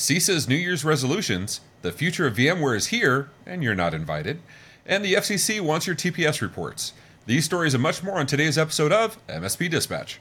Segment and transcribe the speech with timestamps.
[0.00, 4.38] CISA's New Year's resolutions, the future of VMware is here, and you're not invited,
[4.86, 6.92] and the FCC wants your TPS reports.
[7.26, 10.20] These stories and much more on today's episode of MSP Dispatch.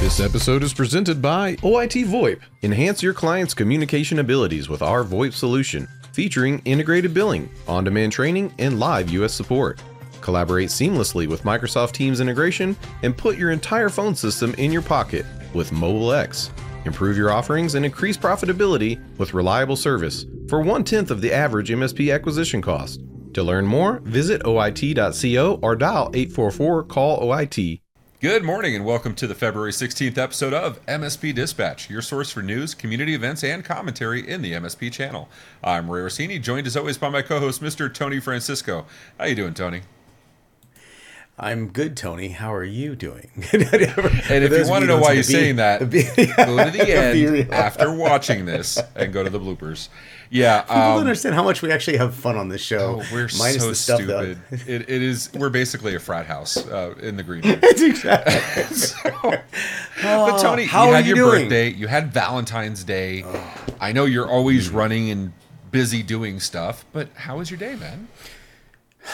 [0.00, 2.40] This episode is presented by OIT VoIP.
[2.62, 5.88] Enhance your client's communication abilities with our VoIP solution,
[6.18, 9.80] featuring integrated billing, on demand training, and live US support.
[10.20, 15.24] Collaborate seamlessly with Microsoft Teams integration and put your entire phone system in your pocket
[15.54, 16.50] with Mobile X.
[16.86, 21.68] Improve your offerings and increase profitability with reliable service for one tenth of the average
[21.68, 23.00] MSP acquisition cost.
[23.34, 27.80] To learn more, visit OIT.co or dial 844 call OIT.
[28.20, 32.42] Good morning and welcome to the February 16th episode of MSP Dispatch, your source for
[32.42, 35.28] news, community events, and commentary in the MSP channel.
[35.62, 37.94] I'm Ray Orsini, joined as always by my co-host, Mr.
[37.94, 38.86] Tony Francisco.
[39.20, 39.82] How you doing, Tony?
[41.40, 42.28] I'm good, Tony.
[42.28, 43.30] How are you doing?
[43.52, 47.94] and if you want to know why you're saying that, go to the end after
[47.94, 49.88] watching this and go to the bloopers.
[50.30, 53.00] Yeah, people um, don't understand how much we actually have fun on this show.
[53.00, 54.38] Oh, we're minus so the stuff stupid.
[54.50, 55.30] It, it is.
[55.32, 57.42] We're basically a frat house uh, in the green.
[57.44, 57.60] room.
[57.62, 58.64] It's exactly.
[58.76, 59.44] so, but
[60.04, 61.44] oh, Tony, how you had you your doing?
[61.44, 61.70] birthday.
[61.70, 63.22] You had Valentine's Day.
[63.24, 63.54] Oh.
[63.80, 65.32] I know you're always running and
[65.70, 68.08] busy doing stuff, but how was your day, man?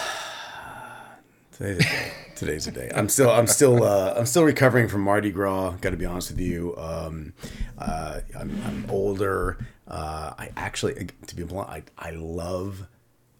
[1.52, 2.12] Today's a day.
[2.34, 2.90] Today's a day.
[2.92, 5.76] I'm still, I'm still, uh, I'm still recovering from Mardi Gras.
[5.80, 6.74] Got to be honest with you.
[6.76, 7.32] Um,
[7.78, 9.64] uh, I'm, I'm, older.
[9.86, 12.88] Uh, I actually, to be blunt, I, I love.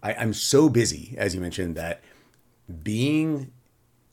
[0.01, 2.03] I, I'm so busy, as you mentioned, that
[2.83, 3.51] being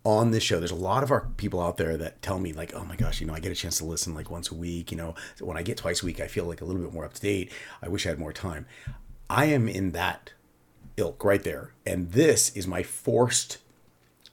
[0.05, 2.75] on this show there's a lot of our people out there that tell me like
[2.75, 4.91] oh my gosh you know i get a chance to listen like once a week
[4.91, 7.05] you know when i get twice a week i feel like a little bit more
[7.05, 7.53] up to date
[7.83, 8.67] i wish i had more time
[9.31, 10.33] i am in that
[10.97, 13.59] ilk right there and this is my forced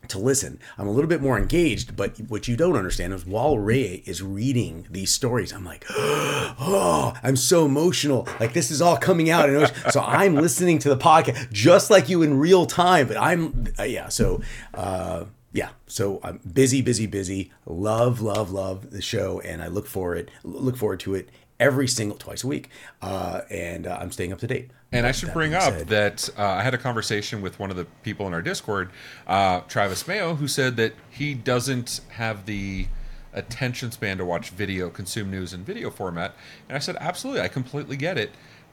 [0.08, 0.60] to listen.
[0.78, 4.24] I'm a little bit more engaged, but what you don't understand is while Ray is
[4.24, 8.28] reading these stories, I'm like, oh, I'm so emotional.
[8.40, 9.50] Like this is all coming out.
[9.50, 13.68] And so I'm listening to the podcast just like you in real time, but I'm,
[13.78, 14.10] uh, yeah.
[14.10, 14.42] So,
[14.74, 17.52] uh, yeah, so I'm busy, busy, busy.
[17.66, 21.30] Love, love, love the show, and I look forward look forward to it
[21.60, 22.70] every single twice a week,
[23.02, 24.72] uh, and uh, I'm staying up to date.
[24.92, 25.88] And I should bring up said.
[25.90, 28.90] that uh, I had a conversation with one of the people in our Discord,
[29.28, 32.88] uh, Travis Mayo, who said that he doesn't have the
[33.34, 36.34] attention span to watch video, consume news in video format.
[36.68, 38.32] And I said, absolutely, I completely get it.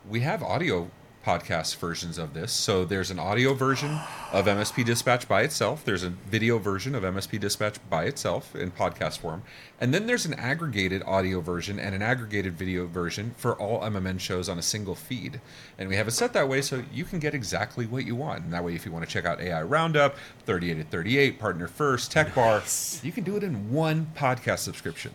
[0.08, 0.90] We have audio
[1.26, 2.52] podcast versions of this.
[2.52, 3.98] So there's an audio version
[4.30, 5.84] of MSP Dispatch by itself.
[5.84, 9.42] There's a video version of MSP Dispatch by itself in podcast form.
[9.80, 14.20] And then there's an aggregated audio version and an aggregated video version for all MMN
[14.20, 15.40] shows on a single feed.
[15.78, 18.44] And we have it set that way so you can get exactly what you want.
[18.44, 20.14] And that way, if you want to check out AI Roundup,
[20.44, 22.62] 38 at 38, Partner First, Tech Bar,
[23.02, 25.10] you can do it in one podcast subscription.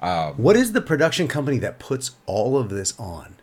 [0.00, 3.37] Um, what is the production company that puts all of this on?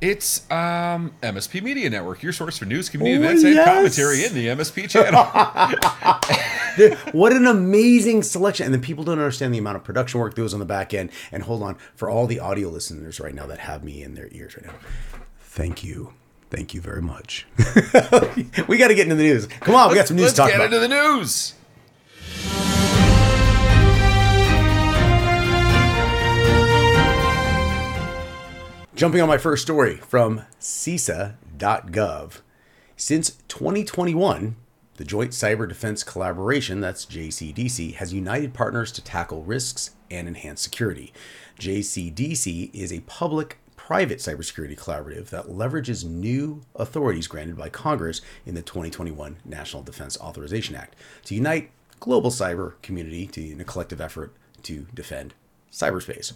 [0.00, 3.56] It's um, MSP Media Network, your source for news, community oh, events, yes.
[3.56, 5.24] and commentary in the MSP channel.
[7.12, 8.66] what an amazing selection.
[8.66, 10.94] And then people don't understand the amount of production work that goes on the back
[10.94, 11.10] end.
[11.32, 14.28] And hold on, for all the audio listeners right now that have me in their
[14.30, 14.78] ears right now,
[15.40, 16.12] thank you.
[16.50, 17.46] Thank you very much.
[18.68, 19.46] we got to get into the news.
[19.46, 20.70] Come on, we got some news to talk about.
[20.70, 22.77] Let's get into the news.
[28.98, 32.40] Jumping on my first story from CISA.gov.
[32.96, 34.56] Since 2021,
[34.96, 40.62] the Joint Cyber Defense Collaboration, that's JCDC, has united partners to tackle risks and enhance
[40.62, 41.12] security.
[41.60, 48.56] JCDC is a public private cybersecurity collaborative that leverages new authorities granted by Congress in
[48.56, 51.70] the 2021 National Defense Authorization Act to unite
[52.00, 54.34] global cyber community to, in a collective effort
[54.64, 55.34] to defend
[55.70, 56.32] cyberspace.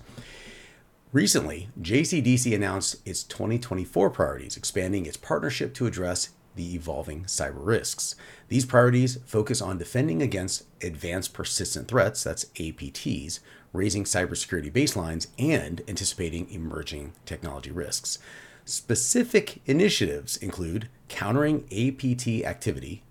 [1.13, 8.15] Recently, JCDC announced its 2024 priorities, expanding its partnership to address the evolving cyber risks.
[8.49, 13.41] These priorities focus on defending against advanced persistent threats, that's APTs,
[13.75, 18.19] raising cybersecurity baselines, and anticipating emerging technology risks.
[18.65, 23.03] Specific initiatives include countering APT activity,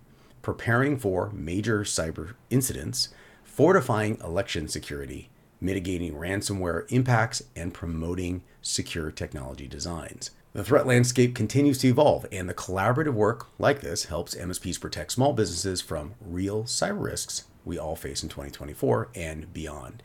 [0.42, 3.10] preparing for major cyber incidents,
[3.44, 5.28] fortifying election security,
[5.62, 10.30] mitigating ransomware impacts, and promoting secure technology designs.
[10.52, 15.12] The threat landscape continues to evolve, and the collaborative work like this helps MSPs protect
[15.12, 20.02] small businesses from real cyber risks we all face in 2024 and beyond.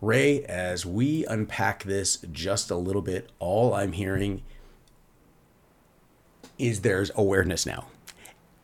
[0.00, 4.42] Ray, as we unpack this just a little bit, all I'm hearing
[6.58, 7.86] is there's awareness now.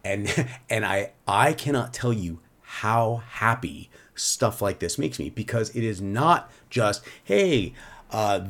[0.04, 2.40] and and I I cannot tell you
[2.70, 5.28] how happy stuff like this makes me.
[5.28, 7.74] Because it is not just hey
[8.10, 8.46] uh,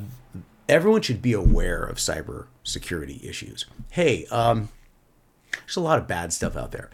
[0.68, 3.66] everyone should be aware of cyber security issues.
[3.90, 4.68] Hey um,
[5.52, 6.90] there's a lot of bad stuff out there.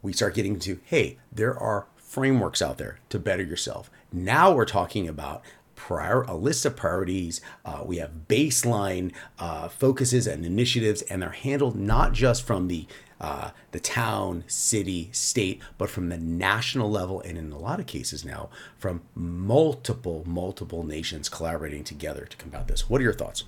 [0.00, 3.90] We start getting to hey there are frameworks out there to better yourself.
[4.12, 5.42] Now we're talking about
[5.74, 7.40] prior a list of priorities.
[7.64, 12.86] Uh, we have baseline uh, focuses and initiatives, and they're handled not just from the
[13.22, 17.86] uh, the town, city, state, but from the national level, and in a lot of
[17.86, 22.90] cases now from multiple, multiple nations collaborating together to combat this.
[22.90, 23.44] What are your thoughts?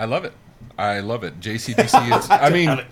[0.00, 0.32] I love it.
[0.76, 1.38] I love it.
[1.40, 2.30] JCDC is.
[2.30, 2.84] I mean.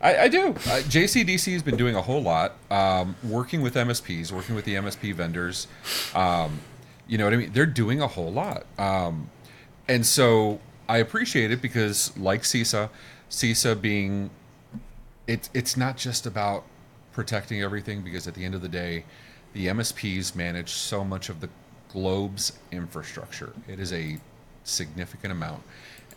[0.00, 0.48] I, I, do.
[0.48, 4.74] Uh, JCDC has been doing a whole lot, um, working with MSPs, working with the
[4.74, 5.66] MSP vendors,
[6.14, 6.60] um,
[7.06, 7.52] you know what I mean?
[7.52, 8.66] They're doing a whole lot.
[8.78, 9.30] Um,
[9.88, 12.90] and so I appreciate it because, like CISA,
[13.30, 14.30] CISA being,
[15.26, 16.64] it, it's not just about
[17.12, 19.04] protecting everything because at the end of the day,
[19.52, 21.48] the MSPs manage so much of the
[21.88, 23.52] globe's infrastructure.
[23.68, 24.18] It is a
[24.64, 25.62] significant amount.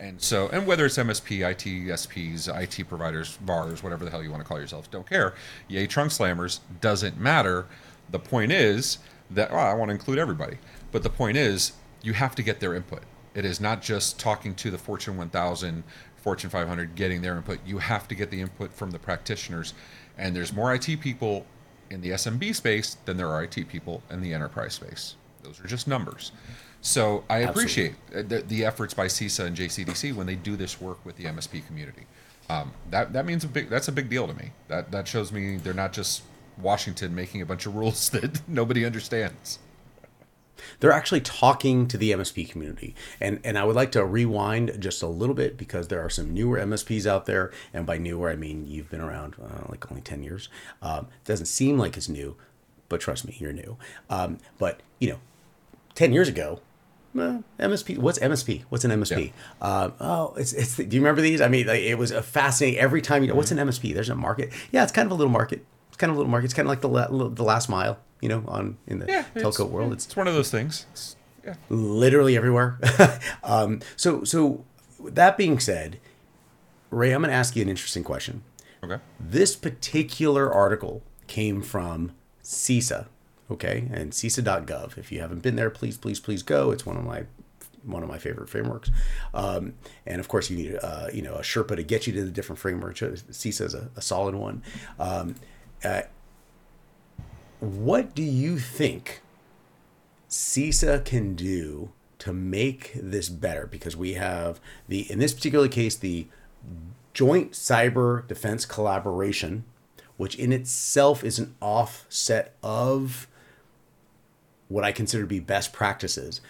[0.00, 4.30] And so, and whether it's MSP, IT, SPs, IT providers, VARs, whatever the hell you
[4.30, 5.34] want to call yourself, don't care.
[5.68, 7.66] Yay, trunk slammers, doesn't matter.
[8.10, 8.98] The point is
[9.30, 10.58] that, well, I want to include everybody.
[10.92, 11.72] But the point is,
[12.02, 13.02] you have to get their input.
[13.34, 15.82] It is not just talking to the Fortune 1000,
[16.28, 17.58] Fortune 500, getting their input.
[17.64, 19.72] You have to get the input from the practitioners.
[20.18, 21.46] And there's more IT people
[21.88, 25.16] in the SMB space than there are IT people in the enterprise space.
[25.42, 26.32] Those are just numbers.
[26.82, 31.02] So I appreciate the, the, efforts by CISA and JCDC when they do this work
[31.02, 32.02] with the MSP community.
[32.50, 34.50] Um, that that means a big that's a big deal to me.
[34.68, 36.24] That that shows me they're not just
[36.60, 39.60] Washington making a bunch of rules that nobody understands
[40.80, 42.94] they're actually talking to the MSP community.
[43.20, 46.32] And and I would like to rewind just a little bit because there are some
[46.32, 50.02] newer MSPs out there, and by newer I mean you've been around uh, like only
[50.02, 50.48] ten years.
[50.82, 52.36] Um, it doesn't seem like it's new,
[52.88, 53.76] but trust me, you're new.
[54.10, 55.18] Um, but you know,
[55.94, 56.60] ten years ago,
[57.16, 57.98] uh, MSP.
[57.98, 58.64] What's MSP?
[58.68, 59.26] What's an MSP?
[59.26, 59.66] Yeah.
[59.66, 60.76] Uh, oh, it's, it's.
[60.76, 61.40] Do you remember these?
[61.40, 62.78] I mean, like, it was a fascinating.
[62.78, 63.38] Every time you know, mm-hmm.
[63.38, 63.94] what's an MSP?
[63.94, 64.52] There's a market.
[64.72, 65.64] Yeah, it's kind of a little market.
[65.88, 66.46] It's kind of a little market.
[66.46, 69.68] It's kind of like the the last mile you know, on in the yeah, telco
[69.68, 69.92] world.
[69.92, 70.86] It's, it's, one of those things.
[70.92, 71.54] It's, yeah.
[71.68, 72.78] Literally everywhere.
[73.42, 74.64] um, so so
[75.02, 75.98] that being said,
[76.90, 78.42] Ray, I'm going to ask you an interesting question.
[78.82, 78.98] Okay.
[79.18, 82.12] This particular article came from
[82.42, 83.06] CISA,
[83.50, 84.96] okay, and CISA.gov.
[84.96, 86.70] If you haven't been there, please, please, please go.
[86.70, 87.24] It's one of my
[87.84, 88.90] one of my favorite frameworks.
[89.32, 89.74] Um,
[90.06, 92.30] and of course, you need uh, you know a Sherpa to get you to the
[92.30, 93.00] different frameworks.
[93.00, 94.62] CISA is a, a solid one.
[94.98, 95.34] Um,
[95.84, 96.02] uh,
[97.60, 99.20] what do you think
[100.28, 101.90] CISA can do
[102.20, 103.66] to make this better?
[103.66, 106.26] Because we have the, in this particular case, the
[107.14, 109.64] Joint Cyber Defense Collaboration,
[110.16, 113.26] which in itself is an offset of
[114.68, 116.40] what I consider to be best practices.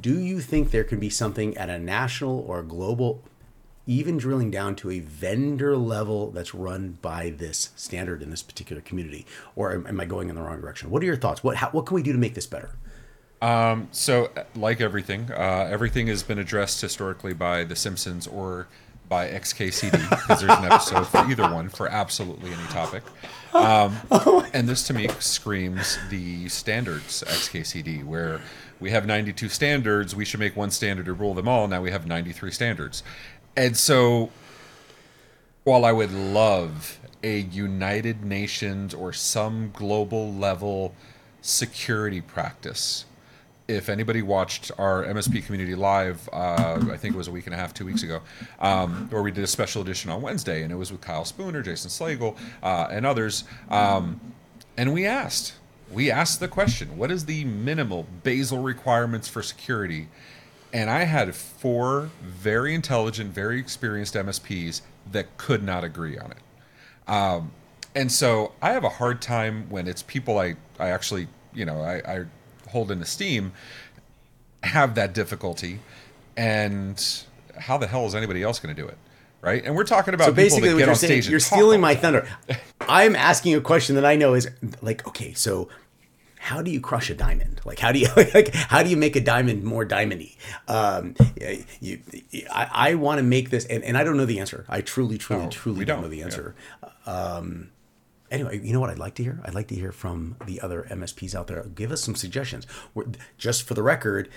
[0.00, 3.22] Do you think there can be something at a national or global
[3.88, 8.82] even drilling down to a vendor level that's run by this standard in this particular
[8.82, 9.26] community?
[9.56, 10.90] Or am I going in the wrong direction?
[10.90, 11.42] What are your thoughts?
[11.42, 12.70] What how, what can we do to make this better?
[13.40, 18.68] Um, so, like everything, uh, everything has been addressed historically by The Simpsons or
[19.08, 23.02] by XKCD because there's an episode for either one for absolutely any topic.
[23.54, 23.96] Um,
[24.52, 28.40] and this to me screams the standards XKCD, where
[28.80, 31.66] we have 92 standards, we should make one standard to rule them all.
[31.68, 33.02] Now we have 93 standards.
[33.58, 34.30] And so,
[35.64, 40.94] while I would love a United Nations or some global level
[41.42, 43.04] security practice,
[43.66, 47.54] if anybody watched our MSP community live, uh, I think it was a week and
[47.54, 48.20] a half, two weeks ago,
[48.60, 51.60] um, where we did a special edition on Wednesday, and it was with Kyle Spooner,
[51.60, 53.42] Jason Slagle, uh, and others.
[53.70, 54.20] Um,
[54.76, 55.54] and we asked,
[55.90, 60.06] we asked the question, what is the minimal basal requirements for security?
[60.72, 64.82] And I had four very intelligent, very experienced MSPs
[65.12, 67.10] that could not agree on it.
[67.10, 67.52] Um,
[67.94, 71.80] and so I have a hard time when it's people I, I actually, you know,
[71.80, 72.24] I, I
[72.68, 73.52] hold in esteem
[74.62, 75.80] have that difficulty.
[76.36, 77.04] And
[77.58, 78.98] how the hell is anybody else going to do it?
[79.40, 79.64] Right.
[79.64, 82.28] And we're talking about so basically what you're saying, You're stealing my thunder.
[82.80, 84.50] I'm asking a question that I know is
[84.82, 85.68] like, okay, so
[86.48, 87.60] how do you crush a diamond?
[87.66, 90.36] Like how do you like how do you make a diamond more diamondy?
[90.66, 91.14] Um,
[91.80, 92.00] you,
[92.50, 94.64] I, I want to make this, and, and I don't know the answer.
[94.66, 96.54] I truly, truly, no, truly don't, don't, know the answer.
[96.82, 97.12] Yeah.
[97.12, 97.70] Um,
[98.30, 99.40] anyway, you know what I'd like to hear?
[99.44, 101.62] I'd like to hear from the other MSPs out there.
[101.64, 102.66] Give us some suggestions.
[102.94, 103.04] We're,
[103.36, 104.30] just for the record,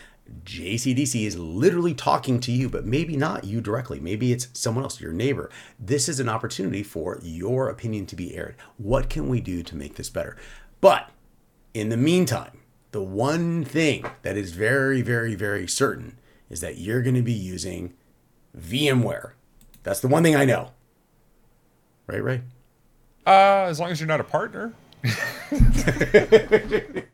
[0.43, 4.01] JCDC is literally talking to you, but maybe not you directly.
[4.01, 5.49] Maybe it's someone else, your neighbor.
[5.79, 8.55] This is an opportunity for your opinion to be aired.
[8.77, 10.35] What can we do to make this better?
[10.81, 11.09] But
[11.73, 12.59] in the meantime,
[12.91, 16.17] the one thing that is very, very, very certain
[16.49, 17.93] is that you're going to be using
[18.57, 19.31] VMware.
[19.83, 20.71] That's the one thing I know.
[22.07, 22.41] Right, Ray?
[23.25, 24.73] Uh, as long as you're not a partner.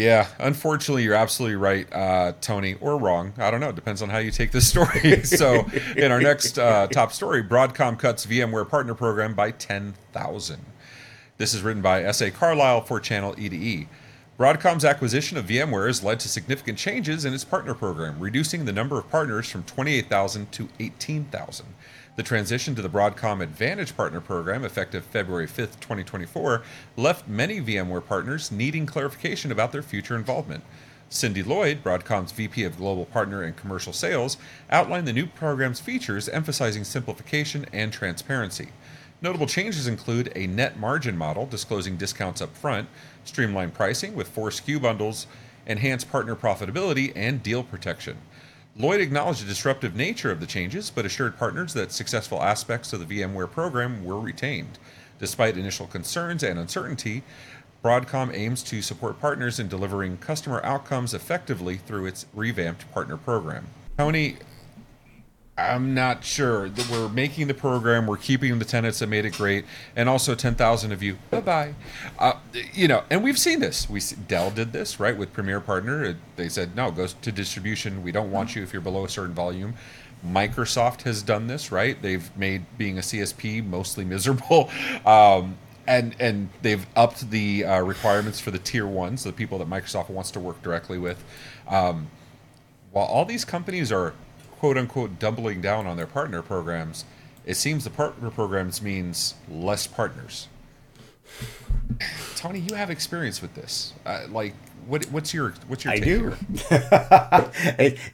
[0.00, 3.34] Yeah, unfortunately, you're absolutely right, uh, Tony, or wrong.
[3.36, 3.68] I don't know.
[3.68, 5.22] It depends on how you take this story.
[5.24, 10.64] so, in our next uh, top story, Broadcom cuts VMware partner program by 10,000.
[11.36, 12.30] This is written by S.A.
[12.30, 13.88] Carlisle for Channel E2E.
[14.38, 18.72] Broadcom's acquisition of VMware has led to significant changes in its partner program, reducing the
[18.72, 21.66] number of partners from 28,000 to 18,000.
[22.20, 26.62] The transition to the Broadcom Advantage Partner Program, effective February 5, 2024,
[26.98, 30.62] left many VMware partners needing clarification about their future involvement.
[31.08, 34.36] Cindy Lloyd, Broadcom's VP of Global Partner and Commercial Sales,
[34.68, 38.68] outlined the new program's features, emphasizing simplification and transparency.
[39.22, 42.90] Notable changes include a net margin model disclosing discounts up front,
[43.24, 45.26] streamlined pricing with four SKU bundles,
[45.66, 48.18] enhanced partner profitability, and deal protection.
[48.80, 53.06] Lloyd acknowledged the disruptive nature of the changes, but assured partners that successful aspects of
[53.06, 54.78] the VMware program were retained.
[55.18, 57.22] Despite initial concerns and uncertainty,
[57.84, 63.66] Broadcom aims to support partners in delivering customer outcomes effectively through its revamped partner program.
[63.98, 64.38] Tony,
[65.60, 69.34] I'm not sure that we're making the program, we're keeping the tenants that made it
[69.34, 69.64] great,
[69.94, 71.74] and also 10,000 of you, bye bye.
[72.18, 72.34] Uh,
[72.72, 73.88] you know, and we've seen this.
[73.88, 76.16] We Dell did this right with Premier Partner.
[76.36, 78.02] They said no, goes to distribution.
[78.02, 79.74] We don't want you if you're below a certain volume.
[80.26, 82.00] Microsoft has done this, right?
[82.00, 84.70] They've made being a CSP mostly miserable.
[85.06, 89.68] Um, and and they've upped the uh, requirements for the tier ones, the people that
[89.68, 91.24] Microsoft wants to work directly with.
[91.66, 92.08] Um,
[92.92, 94.14] while all these companies are
[94.60, 97.06] quote unquote doubling down on their partner programs,
[97.46, 100.48] it seems the partner programs means less partners.
[102.36, 103.94] Tony, you have experience with this.
[104.04, 104.54] Uh, like,
[104.86, 105.94] what, what's your what's your?
[105.94, 106.34] I do.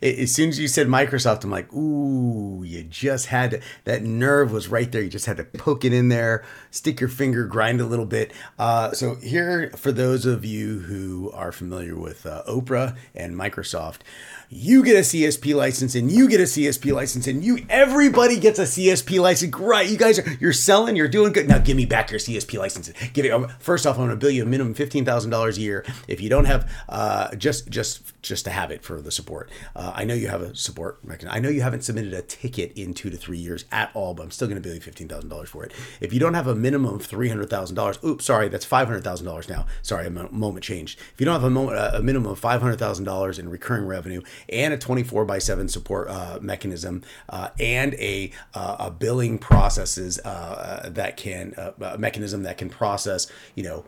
[0.03, 4.53] as soon as you said Microsoft, I'm like, ooh, you just had to, that nerve
[4.53, 5.03] was right there.
[5.03, 8.33] You just had to poke it in there, stick your finger, grind a little bit.
[8.59, 14.01] Uh, so here, for those of you who are familiar with uh, Oprah and Microsoft,
[14.49, 18.59] you get a CSP license and you get a CSP license and you everybody gets
[18.59, 19.55] a CSP license.
[19.57, 21.49] Right, you guys are you're selling, you're doing good.
[21.49, 22.95] Now give me back your CSP licenses.
[23.13, 25.85] Give it first off, I'm gonna bill you a minimum fifteen thousand dollars a year.
[26.09, 29.51] If you don't have uh, just just just to have it for the support.
[29.75, 31.35] Uh, I know you have a support mechanism.
[31.35, 34.23] I know you haven't submitted a ticket in two to three years at all, but
[34.23, 35.73] I'm still gonna bill you fifteen thousand dollars for it.
[36.01, 38.89] If you don't have a minimum of three hundred thousand dollars, oops, sorry, that's five
[38.89, 39.67] hundred thousand dollars now.
[39.83, 40.99] Sorry, a moment changed.
[40.99, 43.87] If you don't have a, moment, a minimum of five hundred thousand dollars in recurring
[43.87, 49.39] revenue and a 24 by 7 support uh, mechanism uh, and a, uh, a billing
[49.39, 53.85] processes uh, that can uh, a mechanism that can process you know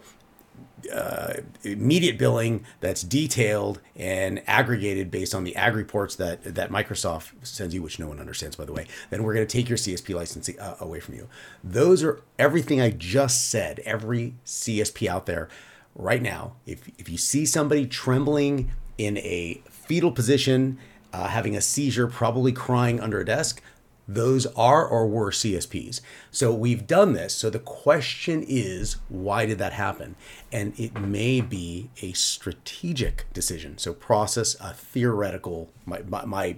[0.93, 1.35] uh,
[1.65, 7.75] immediate billing that's detailed and aggregated based on the ag reports that that Microsoft sends
[7.75, 8.87] you, which no one understands, by the way.
[9.11, 11.29] Then we're going to take your CSP license uh, away from you.
[11.63, 13.81] Those are everything I just said.
[13.85, 15.49] Every CSP out there
[15.95, 20.79] right now, if if you see somebody trembling in a fetal position,
[21.13, 23.63] uh, having a seizure, probably crying under a desk.
[24.09, 26.01] Those are or were CSPs.
[26.31, 27.35] So we've done this.
[27.35, 30.17] So the question is, why did that happen?
[30.51, 33.77] And it may be a strategic decision.
[33.77, 36.57] So process a theoretical, my, my, my,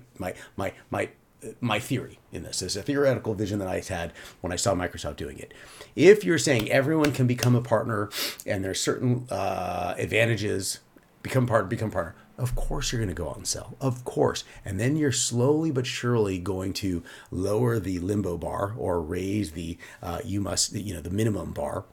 [0.57, 1.09] my, my,
[1.61, 5.16] my theory in this is a theoretical vision that I had when I saw Microsoft
[5.16, 5.52] doing it.
[5.97, 8.11] If you're saying everyone can become a partner
[8.47, 10.80] and there's certain uh, advantages,
[11.23, 13.77] become part, become partner of course you're going to go out and sell.
[13.81, 14.45] Of course.
[14.65, 19.79] And then you're slowly but surely going to lower the limbo bar or raise the
[20.03, 21.85] uh, you must you know the minimum bar.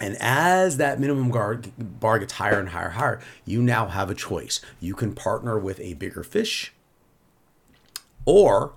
[0.00, 4.08] And as that minimum bar, bar gets higher and higher and higher, you now have
[4.08, 4.60] a choice.
[4.80, 6.72] You can partner with a bigger fish
[8.24, 8.72] or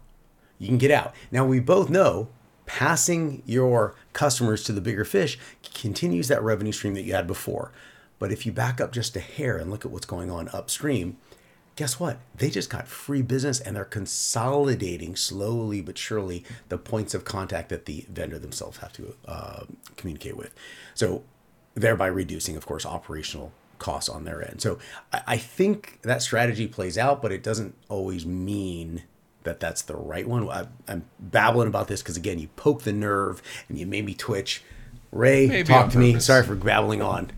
[0.57, 1.13] you can get out.
[1.31, 2.29] Now we both know
[2.65, 5.37] passing your customers to the bigger fish
[5.75, 7.71] continues that revenue stream that you had before.
[8.19, 11.17] But if you back up just a hair and look at what's going on upstream,
[11.75, 12.19] guess what?
[12.35, 17.69] They just got free business and they're consolidating slowly but surely the points of contact
[17.69, 19.63] that the vendor themselves have to uh,
[19.97, 20.53] communicate with.
[20.93, 21.23] So,
[21.73, 24.61] thereby reducing, of course, operational costs on their end.
[24.61, 24.79] So,
[25.11, 29.03] I think that strategy plays out, but it doesn't always mean
[29.45, 30.49] that that's the right one?
[30.49, 34.13] I, I'm babbling about this because again, you poke the nerve and you made me
[34.13, 34.61] twitch.
[35.11, 36.19] Ray, Maybe talk to me.
[36.19, 37.31] Sorry for babbling on.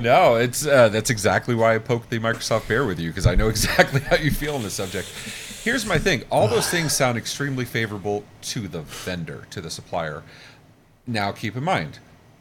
[0.00, 3.34] No, it's uh, that's exactly why I poked the Microsoft bear with you because I
[3.34, 5.08] know exactly how you feel on this subject.
[5.62, 10.22] Here's my thing: all those things sound extremely favorable to the vendor, to the supplier.
[11.06, 11.98] Now, keep in mind,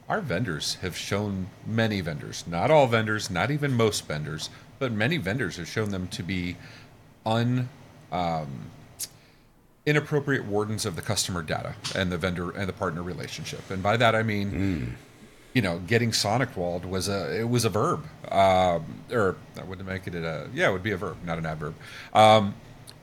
[0.07, 4.49] our vendors have shown many vendors, not all vendors, not even most vendors,
[4.79, 6.55] but many vendors have shown them to be
[7.25, 7.69] un
[9.85, 13.69] inappropriate wardens of the customer data and the vendor and the partner relationship.
[13.69, 14.95] And by that I mean,
[15.53, 19.87] you know, getting sonic walled was a it was a verb, um, or I wouldn't
[19.87, 21.75] make it a yeah, it would be a verb, not an adverb.
[22.13, 22.55] Um,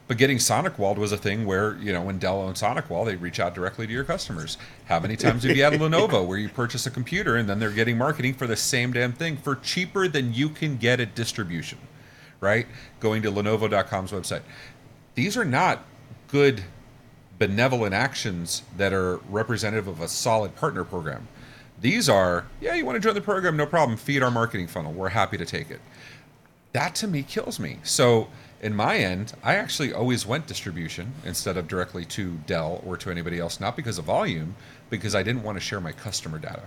[0.08, 3.14] but getting sonic walled was a thing where you know when Dell owned SonicWall, they
[3.14, 4.58] reach out directly to your customers.
[4.86, 7.70] How many times have you had Lenovo where you purchase a computer and then they're
[7.70, 11.78] getting marketing for the same damn thing for cheaper than you can get at distribution,
[12.40, 12.66] right?
[12.98, 14.42] Going to Lenovo.com's website.
[15.14, 15.84] These are not
[16.26, 16.64] good
[17.38, 21.28] benevolent actions that are representative of a solid partner program.
[21.80, 23.96] These are, yeah, you want to join the program, no problem.
[23.96, 24.92] Feed our marketing funnel.
[24.92, 25.80] We're happy to take it.
[26.72, 27.78] That to me kills me.
[27.82, 28.28] So,
[28.60, 33.10] in my end, I actually always went distribution instead of directly to Dell or to
[33.10, 34.54] anybody else, not because of volume,
[34.90, 36.64] because I didn't want to share my customer data.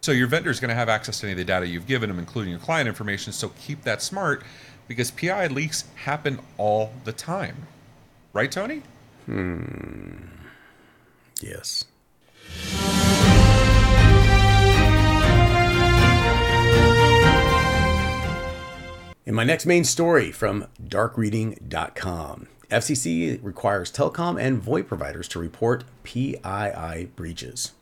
[0.00, 2.08] So, your vendor is going to have access to any of the data you've given
[2.08, 3.32] them, including your client information.
[3.32, 4.42] So, keep that smart
[4.88, 7.66] because PI leaks happen all the time.
[8.32, 8.82] Right, Tony?
[9.26, 10.14] Hmm.
[11.42, 11.84] Yes.
[19.26, 25.82] In my next main story from darkreading.com, FCC requires telecom and VoIP providers to report
[26.04, 27.72] PII breaches.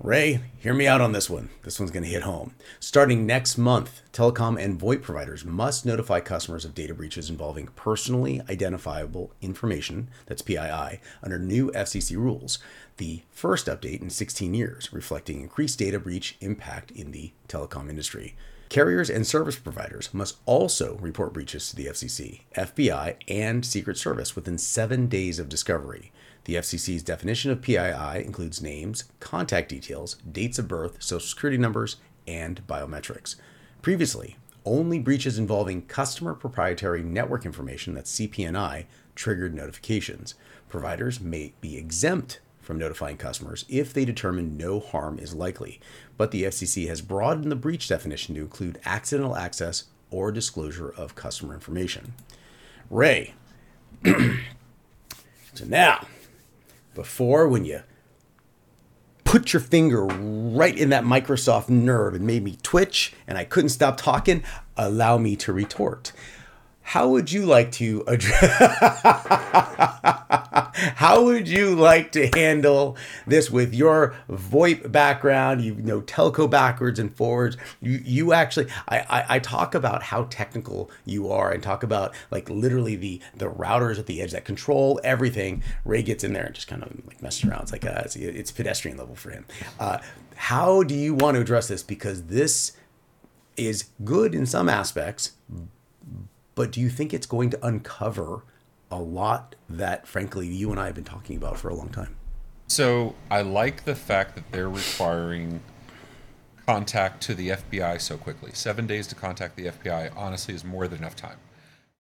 [0.00, 1.50] Ray, hear me out on this one.
[1.62, 2.56] This one's going to hit home.
[2.80, 8.42] Starting next month, telecom and VoIP providers must notify customers of data breaches involving personally
[8.50, 12.58] identifiable information, that's PII, under new FCC rules.
[12.96, 18.34] The first update in 16 years, reflecting increased data breach impact in the telecom industry.
[18.74, 24.34] Carriers and service providers must also report breaches to the FCC, FBI, and Secret Service
[24.34, 26.10] within seven days of discovery.
[26.42, 31.98] The FCC's definition of PII includes names, contact details, dates of birth, social security numbers,
[32.26, 33.36] and biometrics.
[33.80, 40.34] Previously, only breaches involving customer proprietary network information, that's CPNI, triggered notifications.
[40.68, 45.80] Providers may be exempt from notifying customers if they determine no harm is likely,
[46.16, 51.14] but the FCC has broadened the breach definition to include accidental access or disclosure of
[51.14, 52.14] customer information.
[52.90, 53.34] Ray,
[54.04, 56.06] so now,
[56.94, 57.82] before when you
[59.24, 63.70] put your finger right in that Microsoft nerve and made me twitch and I couldn't
[63.70, 64.44] stop talking,
[64.76, 66.12] allow me to retort.
[66.84, 68.60] How would you like to address
[70.96, 75.62] How would you like to handle this with your VoIP background?
[75.62, 77.56] You know telco backwards and forwards.
[77.80, 82.14] You you actually I, I, I talk about how technical you are and talk about
[82.30, 85.62] like literally the the routers at the edge that control everything.
[85.84, 87.62] Ray gets in there and just kind of like messes around.
[87.62, 89.46] It's like uh, it's, it's pedestrian level for him.
[89.80, 89.98] Uh,
[90.36, 91.82] how do you want to address this?
[91.82, 92.72] Because this
[93.56, 95.32] is good in some aspects,
[96.54, 98.44] but do you think it's going to uncover
[98.90, 102.16] a lot that, frankly, you and I have been talking about for a long time?
[102.66, 105.60] So I like the fact that they're requiring
[106.66, 108.52] contact to the FBI so quickly.
[108.54, 111.36] Seven days to contact the FBI honestly is more than enough time.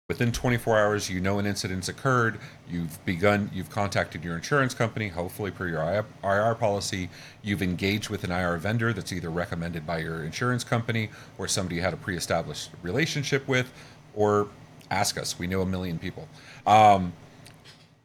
[0.08, 2.38] Within 24 hours, you know an incident's occurred.
[2.68, 3.50] You've begun.
[3.54, 7.08] You've contacted your insurance company, hopefully per your IR policy.
[7.40, 11.76] You've engaged with an IR vendor that's either recommended by your insurance company or somebody
[11.76, 13.72] you had a pre-established relationship with,
[14.14, 14.48] or
[14.90, 15.38] ask us.
[15.38, 16.28] We know a million people.
[16.66, 17.12] Um,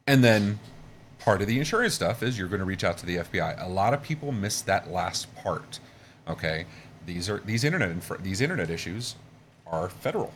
[0.08, 0.60] and then
[1.20, 3.62] part of the insurance stuff is you're going to reach out to the FBI.
[3.64, 5.80] A lot of people miss that last part.
[6.28, 6.66] Okay,
[7.06, 9.16] these are these internet inf- these internet issues
[9.66, 10.34] are federal.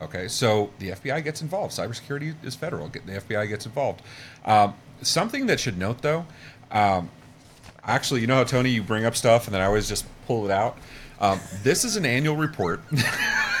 [0.00, 1.74] Okay, so the FBI gets involved.
[1.74, 2.88] Cybersecurity is federal.
[2.88, 4.00] The FBI gets involved.
[4.46, 6.24] Um, something that should note though,
[6.70, 7.10] um,
[7.84, 10.46] actually, you know how Tony, you bring up stuff and then I always just pull
[10.46, 10.78] it out.
[11.20, 12.80] Um, this is an annual report.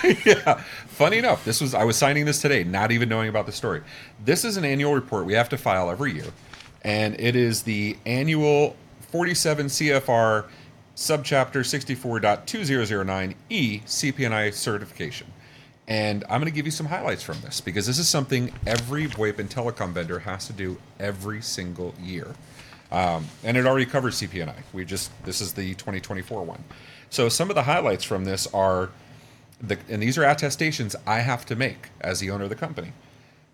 [0.24, 0.62] yeah.
[0.88, 3.82] Funny enough, this was I was signing this today, not even knowing about the story.
[4.24, 6.32] This is an annual report we have to file every year,
[6.82, 8.76] and it is the annual
[9.10, 10.46] 47 CFR
[10.96, 15.26] subchapter 64.2009E CPNI certification.
[15.88, 19.08] And I'm going to give you some highlights from this because this is something every
[19.08, 22.28] VoIP and telecom vendor has to do every single year.
[22.92, 24.54] Um, and it already covers CPNI.
[24.72, 26.62] We just this is the 2024 one.
[27.08, 28.90] So some of the highlights from this are
[29.62, 32.92] the and these are attestations I have to make as the owner of the company.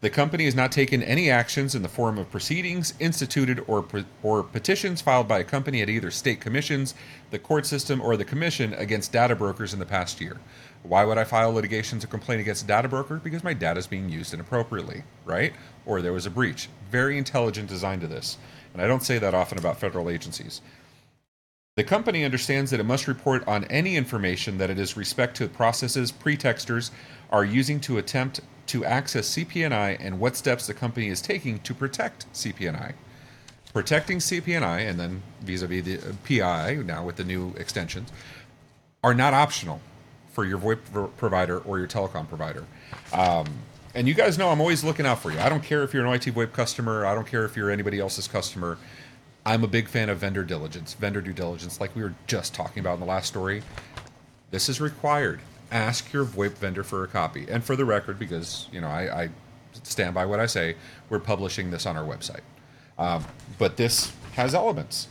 [0.03, 3.85] The company has not taken any actions in the form of proceedings instituted or,
[4.23, 6.95] or petitions filed by a company at either state commissions,
[7.31, 10.39] the court system, or the commission against data brokers in the past year.
[10.83, 13.17] Why would I file litigation to complain against a data broker?
[13.17, 15.55] Because my data is being used inappropriately, right?
[15.87, 16.69] Or there was a breach.
[16.91, 18.37] Very intelligent design to this.
[18.75, 20.61] And I don't say that often about federal agencies.
[21.77, 25.47] The company understands that it must report on any information that it is respect to
[25.47, 26.91] processes pretexters
[27.31, 31.75] are using to attempt to access CPNI and what steps the company is taking to
[31.75, 32.95] protect CPNI.
[33.75, 38.11] Protecting CPNI and then vis-a-vis the PI now with the new extensions
[39.05, 39.83] are not optional
[40.33, 42.65] for your VoIP provider or your telecom provider.
[43.13, 43.47] Um,
[43.95, 45.39] and you guys know I'm always looking out for you.
[45.41, 47.05] I don't care if you're an OIT VoIP customer.
[47.05, 48.79] I don't care if you're anybody else's customer.
[49.47, 52.81] I'm a big fan of vendor diligence, vendor due diligence, like we were just talking
[52.81, 53.63] about in the last story.
[54.51, 55.39] This is required.
[55.71, 57.47] Ask your VoIP vendor for a copy.
[57.49, 59.29] And for the record, because you know I, I
[59.85, 60.75] stand by what I say,
[61.09, 62.41] we're publishing this on our website.
[62.99, 63.25] Um,
[63.57, 65.07] but this has elements.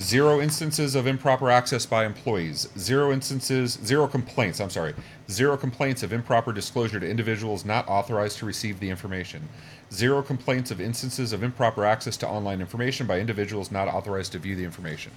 [0.00, 2.68] Zero instances of improper access by employees.
[2.76, 4.92] Zero instances, zero complaints, I'm sorry.
[5.30, 9.48] Zero complaints of improper disclosure to individuals not authorized to receive the information.
[9.92, 14.40] Zero complaints of instances of improper access to online information by individuals not authorized to
[14.40, 15.12] view the information.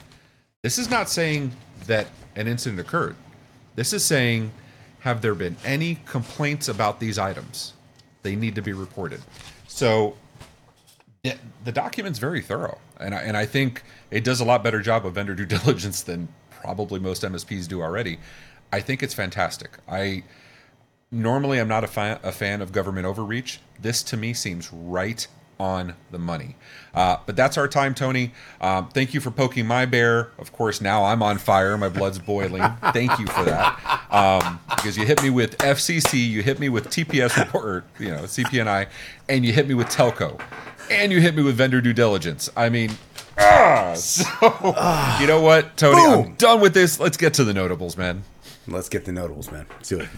[0.62, 1.52] This is not saying
[1.88, 3.16] that an incident occurred.
[3.76, 4.52] This is saying,
[5.00, 7.74] have there been any complaints about these items?
[8.22, 9.22] They need to be reported.
[9.68, 10.18] So
[11.24, 15.06] the document's very thorough, and I, and I think it does a lot better job
[15.06, 18.20] of vendor due diligence than probably most MSPs do already.
[18.72, 19.78] I think it's fantastic.
[19.88, 20.24] I
[21.12, 23.60] normally I'm not a, fan, a fan of government overreach.
[23.80, 25.26] This to me seems right
[25.60, 26.56] on the money.
[26.94, 28.32] Uh, but that's our time, Tony.
[28.62, 30.32] Um, thank you for poking my bear.
[30.38, 31.78] Of course, now I'm on fire.
[31.78, 32.62] My blood's boiling.
[32.94, 34.12] thank you for that.
[34.12, 38.24] Um, because you hit me with FCC, you hit me with TPS report, you know,
[38.24, 38.88] CPNI,
[39.30, 40.40] and you hit me with telco
[40.90, 42.50] and you hit me with vendor due diligence.
[42.56, 42.92] I mean,
[43.38, 44.26] ah, so
[45.20, 45.96] you know what, Tony?
[45.96, 46.26] Boom.
[46.26, 47.00] I'm done with this.
[47.00, 48.24] Let's get to the notables, man.
[48.68, 49.66] Let's get the notables, man.
[49.72, 50.10] Let's do it.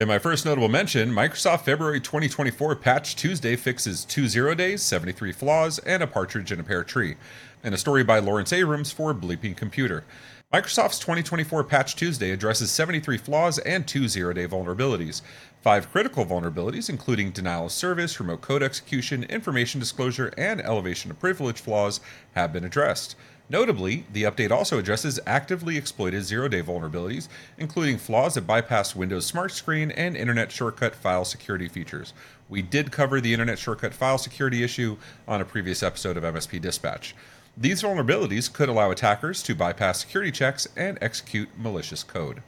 [0.00, 5.32] In my first notable mention, Microsoft February 2024 Patch Tuesday fixes two zero days, 73
[5.32, 7.14] flaws, and a partridge in a pear tree.
[7.62, 10.04] And a story by Lawrence Abrams for Bleeping Computer.
[10.54, 15.20] Microsoft's 2024 Patch Tuesday addresses 73 flaws and two zero day vulnerabilities.
[15.62, 21.18] Five critical vulnerabilities, including denial of service, remote code execution, information disclosure, and elevation of
[21.18, 21.98] privilege flaws,
[22.36, 23.16] have been addressed.
[23.50, 27.26] Notably, the update also addresses actively exploited zero day vulnerabilities,
[27.58, 32.14] including flaws that bypass Windows Smart Screen and Internet Shortcut file security features.
[32.48, 36.60] We did cover the Internet Shortcut file security issue on a previous episode of MSP
[36.60, 37.12] Dispatch.
[37.56, 42.42] These vulnerabilities could allow attackers to bypass security checks and execute malicious code.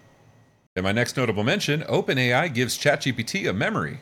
[0.74, 4.00] In my next notable mention, OpenAI gives ChatGPT a memory.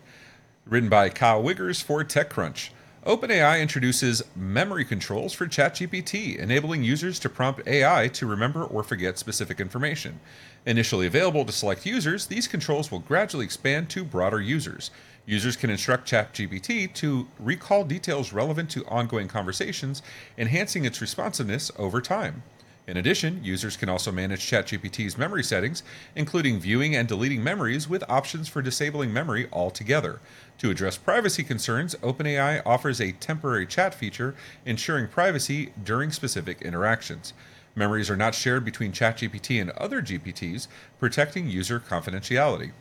[0.64, 2.70] Written by Kyle Wiggers for TechCrunch.
[3.06, 9.18] OpenAI introduces memory controls for ChatGPT, enabling users to prompt AI to remember or forget
[9.18, 10.20] specific information.
[10.64, 14.90] Initially available to select users, these controls will gradually expand to broader users.
[15.26, 20.00] Users can instruct ChatGPT to recall details relevant to ongoing conversations,
[20.38, 22.42] enhancing its responsiveness over time.
[22.86, 25.82] In addition, users can also manage ChatGPT's memory settings,
[26.14, 30.20] including viewing and deleting memories with options for disabling memory altogether.
[30.58, 34.34] To address privacy concerns, OpenAI offers a temporary chat feature
[34.66, 37.32] ensuring privacy during specific interactions.
[37.74, 40.68] Memories are not shared between ChatGPT and other GPTs,
[41.00, 42.72] protecting user confidentiality.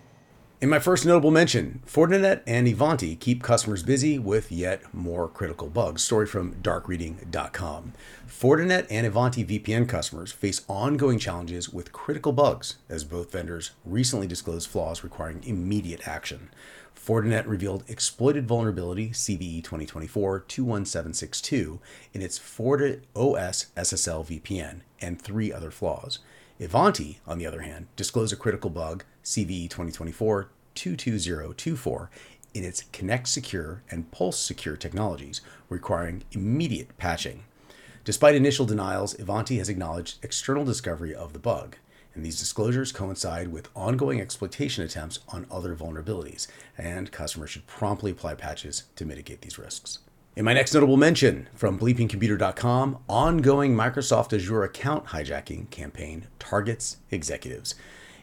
[0.64, 5.68] In my first notable mention, Fortinet and Ivanti keep customers busy with yet more critical
[5.68, 6.06] bugs.
[6.06, 7.92] Story from darkreading.com.
[8.26, 14.26] Fortinet and Ivanti VPN customers face ongoing challenges with critical bugs as both vendors recently
[14.26, 16.50] disclosed flaws requiring immediate action.
[16.96, 21.80] Fortinet revealed exploited vulnerability CVE 2024-21762
[22.14, 26.20] in its FortiOS SSL VPN and three other flaws.
[26.58, 32.10] Ivanti, on the other hand, disclosed a critical bug CVE 2024 22024
[32.54, 37.44] in its Connect Secure and Pulse Secure technologies, requiring immediate patching.
[38.04, 41.78] Despite initial denials, Ivanti has acknowledged external discovery of the bug,
[42.14, 48.12] and these disclosures coincide with ongoing exploitation attempts on other vulnerabilities, and customers should promptly
[48.12, 50.00] apply patches to mitigate these risks.
[50.36, 57.76] In my next notable mention from bleepingcomputer.com, ongoing Microsoft Azure account hijacking campaign targets executives.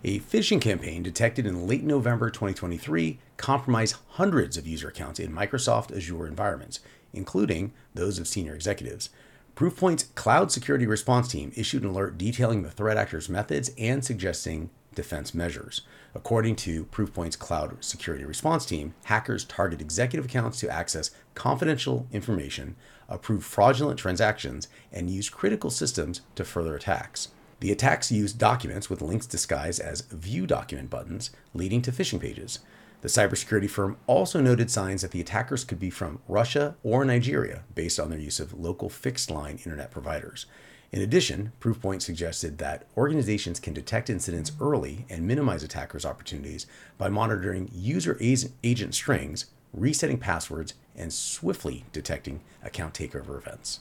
[0.02, 5.94] A phishing campaign detected in late November 2023 compromised hundreds of user accounts in Microsoft
[5.94, 6.80] Azure environments,
[7.12, 9.10] including those of senior executives.
[9.54, 14.70] Proofpoint's cloud security response team issued an alert detailing the threat actor's methods and suggesting
[14.94, 15.82] defense measures.
[16.14, 22.74] According to Proofpoint's cloud security response team, hackers target executive accounts to access confidential information,
[23.06, 27.28] approve fraudulent transactions, and use critical systems to further attacks.
[27.60, 32.60] The attacks used documents with links disguised as view document buttons, leading to phishing pages.
[33.02, 37.62] The cybersecurity firm also noted signs that the attackers could be from Russia or Nigeria
[37.74, 40.46] based on their use of local fixed line internet providers.
[40.92, 46.66] In addition, Proofpoint suggested that organizations can detect incidents early and minimize attackers' opportunities
[46.98, 53.80] by monitoring user agent strings, resetting passwords, and swiftly detecting account takeover events.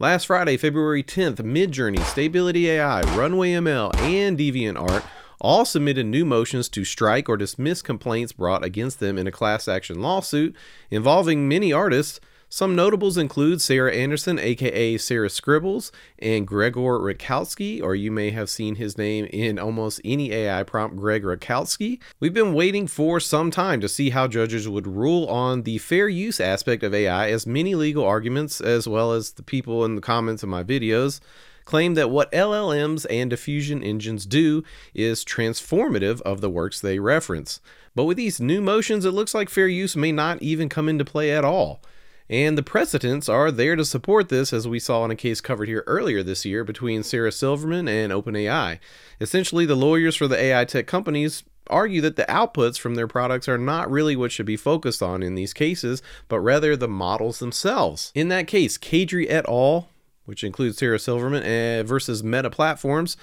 [0.00, 5.02] Last Friday, February 10th, Midjourney, Stability AI, Runway ML, and DeviantArt
[5.40, 9.66] all submitted new motions to strike or dismiss complaints brought against them in a class
[9.66, 10.54] action lawsuit
[10.88, 17.94] involving many artists some notables include Sarah Anderson, aka Sarah Scribbles, and Gregor Rutkowski, or
[17.94, 22.00] you may have seen his name in almost any AI prompt, Greg Rutkowski.
[22.20, 26.08] We've been waiting for some time to see how judges would rule on the fair
[26.08, 30.00] use aspect of AI, as many legal arguments, as well as the people in the
[30.00, 31.20] comments of my videos,
[31.66, 37.60] claim that what LLMs and diffusion engines do is transformative of the works they reference.
[37.94, 41.04] But with these new motions, it looks like fair use may not even come into
[41.04, 41.82] play at all.
[42.30, 45.68] And the precedents are there to support this, as we saw in a case covered
[45.68, 48.78] here earlier this year between Sarah Silverman and OpenAI.
[49.20, 53.48] Essentially, the lawyers for the AI tech companies argue that the outputs from their products
[53.48, 57.38] are not really what should be focused on in these cases, but rather the models
[57.38, 58.12] themselves.
[58.14, 59.88] In that case, Kadrey et al.,
[60.24, 63.16] which includes Sarah Silverman, uh, versus Meta Platforms,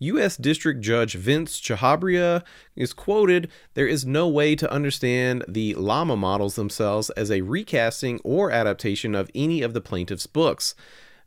[0.00, 0.38] U.S.
[0.38, 2.42] District Judge Vince Chhabria
[2.74, 8.18] is quoted There is no way to understand the llama models themselves as a recasting
[8.24, 10.74] or adaptation of any of the plaintiff's books.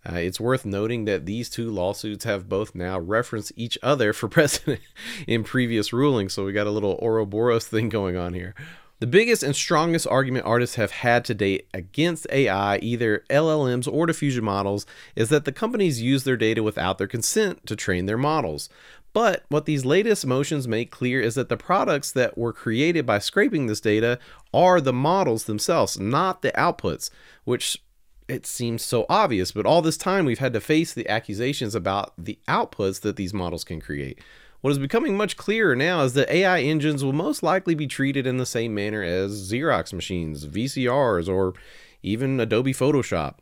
[0.03, 4.27] Uh, it's worth noting that these two lawsuits have both now referenced each other for
[4.29, 4.81] precedent
[5.27, 8.55] in previous rulings, so we got a little Ouroboros thing going on here.
[9.03, 14.05] The biggest and strongest argument artists have had to date against AI, either LLMs or
[14.05, 18.17] diffusion models, is that the companies use their data without their consent to train their
[18.17, 18.69] models.
[19.11, 23.19] But what these latest motions make clear is that the products that were created by
[23.19, 24.19] scraping this data
[24.53, 27.09] are the models themselves, not the outputs,
[27.43, 27.83] which
[28.29, 29.51] it seems so obvious.
[29.51, 33.33] But all this time, we've had to face the accusations about the outputs that these
[33.33, 34.19] models can create.
[34.63, 38.25] What is becoming much clearer now is that AI engines will most likely be treated
[38.25, 41.53] in the same manner as Xerox machines, VCRs, or
[42.01, 43.33] even Adobe Photoshop.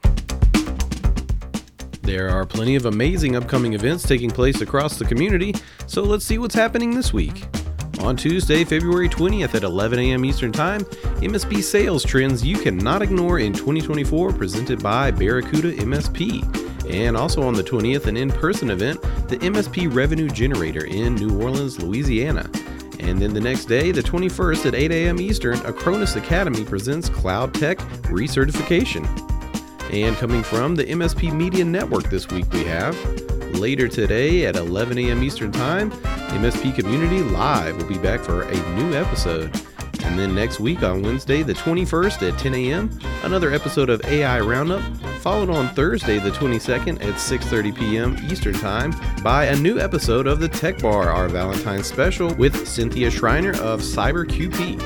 [2.01, 5.53] There are plenty of amazing upcoming events taking place across the community,
[5.85, 7.45] so let's see what's happening this week.
[7.99, 10.25] On Tuesday, February 20th at 11 a.m.
[10.25, 10.81] Eastern Time,
[11.21, 16.70] MSP sales trends you cannot ignore in 2024 presented by Barracuda MSP.
[16.91, 21.41] And also on the 20th, an in person event, the MSP Revenue Generator in New
[21.41, 22.49] Orleans, Louisiana.
[22.99, 25.19] And then the next day, the 21st at 8 a.m.
[25.19, 29.07] Eastern, Acronis Academy presents Cloud Tech Recertification.
[29.91, 32.95] And coming from the MSP Media Network this week, we have
[33.55, 35.23] later today at 11 a.m.
[35.23, 39.49] Eastern Time, MSP Community Live will be back for a new episode.
[40.03, 44.39] And then next week on Wednesday, the 21st at 10 a.m., another episode of AI
[44.41, 44.81] Roundup,
[45.21, 48.17] followed on Thursday, the 22nd at 6:30 p.m.
[48.31, 48.91] Eastern Time
[49.23, 53.81] by a new episode of the Tech Bar, our Valentine's special with Cynthia Schreiner of
[53.81, 54.79] CyberQP.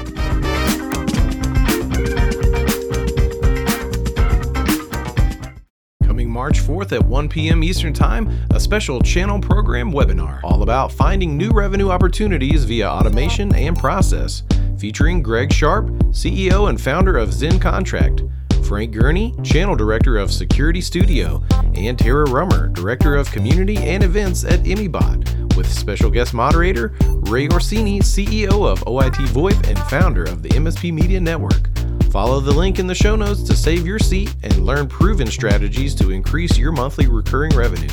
[6.06, 7.64] Coming March 4th at 1 p.m.
[7.64, 13.56] Eastern Time, a special channel program webinar all about finding new revenue opportunities via automation
[13.56, 14.44] and process
[14.78, 18.22] featuring Greg Sharp, CEO and founder of Zen Contract,
[18.66, 21.44] Frank Gurney, Channel Director of Security Studio,
[21.76, 26.96] and Tara Rummer, Director of Community and Events at EmiBot, with special guest moderator
[27.28, 31.70] Ray Orsini, CEO of OIT VoIP and founder of the MSP Media Network.
[32.12, 35.94] Follow the link in the show notes to save your seat and learn proven strategies
[35.96, 37.90] to increase your monthly recurring revenue.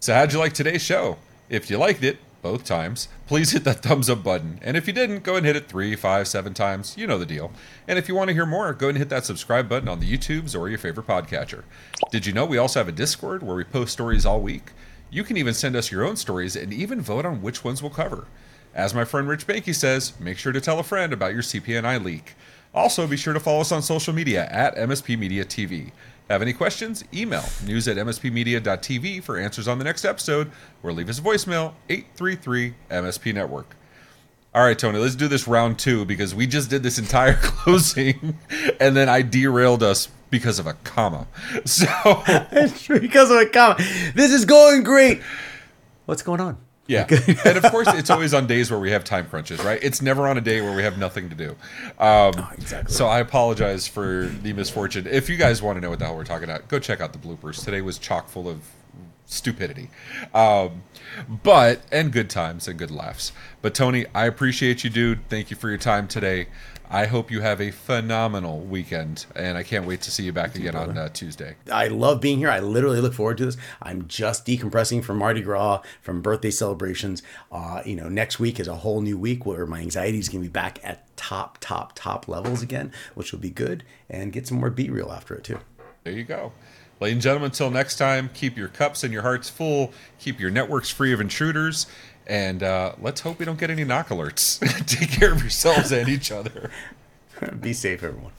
[0.00, 1.18] So, how'd you like today's show?
[1.48, 4.60] If you liked it, both times, please hit that thumbs up button.
[4.62, 6.96] And if you didn't, go and hit it three, five, seven times.
[6.96, 7.50] You know the deal.
[7.88, 10.08] And if you want to hear more, go and hit that subscribe button on the
[10.08, 11.64] YouTubes or your favorite podcatcher.
[12.12, 14.70] Did you know we also have a Discord where we post stories all week?
[15.10, 17.90] You can even send us your own stories and even vote on which ones we'll
[17.90, 18.28] cover.
[18.72, 22.04] As my friend Rich Banky says, make sure to tell a friend about your CPNI
[22.04, 22.36] leak.
[22.72, 25.90] Also, be sure to follow us on social media at MSP Media TV.
[26.28, 27.04] Have any questions?
[27.14, 30.50] Email news at mspmedia.tv for answers on the next episode,
[30.82, 33.76] or leave us a voicemail 833 MSP Network.
[34.52, 38.38] all right, Tony, let's do this round two because we just did this entire closing,
[38.80, 41.28] and then I derailed us because of a comma.
[41.64, 41.86] So
[42.98, 43.88] because of a comment.
[44.14, 45.22] This is going great.
[46.06, 46.58] What's going on?
[46.86, 47.06] Yeah,
[47.44, 49.78] and of course it's always on days where we have time crunches, right?
[49.82, 51.56] It's never on a day where we have nothing to do.
[51.98, 52.92] Um, exactly.
[52.94, 55.06] So I apologize for the misfortune.
[55.06, 57.12] If you guys want to know what the hell we're talking about, go check out
[57.12, 57.64] the bloopers.
[57.64, 58.60] Today was chock full of
[59.26, 59.90] stupidity,
[60.32, 60.82] um,
[61.42, 63.32] but and good times and good laughs.
[63.62, 65.28] But Tony, I appreciate you, dude.
[65.28, 66.46] Thank you for your time today.
[66.88, 70.54] I hope you have a phenomenal weekend, and I can't wait to see you back
[70.54, 71.56] again on uh, Tuesday.
[71.70, 72.48] I love being here.
[72.48, 73.56] I literally look forward to this.
[73.82, 77.22] I'm just decompressing from Mardi Gras, from birthday celebrations.
[77.50, 80.42] Uh, you know, next week is a whole new week where my anxiety is going
[80.42, 84.46] to be back at top, top, top levels again, which will be good, and get
[84.46, 85.58] some more beat reel after it too.
[86.04, 86.52] There you go.
[86.98, 90.50] Ladies and gentlemen, until next time, keep your cups and your hearts full, keep your
[90.50, 91.86] networks free of intruders,
[92.26, 94.86] and uh, let's hope we don't get any NOC alerts.
[94.86, 96.70] Take care of yourselves and each other.
[97.60, 98.32] be safe, everyone.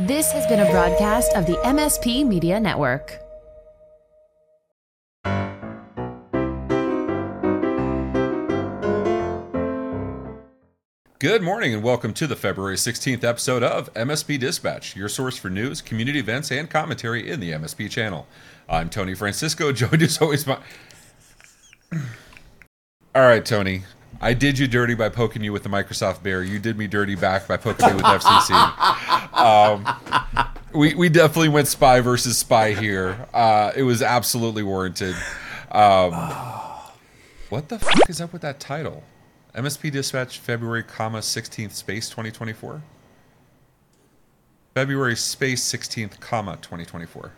[0.00, 3.20] This has been a broadcast of the MSP Media Network.
[11.20, 15.50] Good morning and welcome to the February 16th episode of MSP Dispatch, your source for
[15.50, 18.26] news, community events, and commentary in the MSP channel.
[18.70, 20.56] I'm Tony Francisco, joined as always by.
[21.92, 22.00] All
[23.20, 23.82] right, Tony.
[24.18, 26.42] I did you dirty by poking you with the Microsoft Bear.
[26.42, 29.38] You did me dirty back by poking me with FCC.
[29.38, 29.86] Um,
[30.72, 33.28] we, we definitely went spy versus spy here.
[33.34, 35.14] Uh, it was absolutely warranted.
[35.70, 36.14] Um,
[37.50, 39.04] what the fuck is up with that title?
[39.54, 42.82] MSP Dispatch February, comma 16th space 2024.
[44.74, 47.32] February space 16th, comma 2024.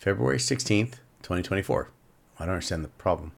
[0.00, 1.90] February 16th, 2024.
[2.38, 3.32] I don't understand the problem.